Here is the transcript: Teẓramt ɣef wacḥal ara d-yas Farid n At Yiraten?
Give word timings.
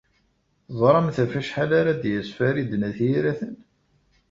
Teẓramt 0.67 1.17
ɣef 1.23 1.33
wacḥal 1.35 1.71
ara 1.79 1.93
d-yas 2.01 2.29
Farid 2.37 2.71
n 2.77 2.87
At 2.89 2.99
Yiraten? 3.07 3.55